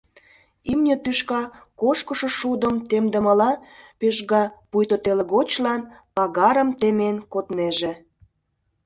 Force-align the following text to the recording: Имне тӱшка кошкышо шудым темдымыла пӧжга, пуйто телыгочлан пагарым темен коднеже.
Имне 0.71 0.95
тӱшка 1.03 1.41
кошкышо 1.81 2.29
шудым 2.37 2.75
темдымыла 2.89 3.51
пӧжга, 3.99 4.43
пуйто 4.69 4.95
телыгочлан 5.05 5.81
пагарым 6.15 6.69
темен 6.79 7.17
коднеже. 7.33 7.91